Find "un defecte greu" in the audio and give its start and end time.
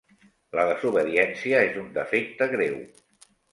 1.83-2.83